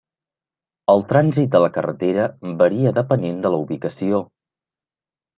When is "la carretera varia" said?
1.63-2.93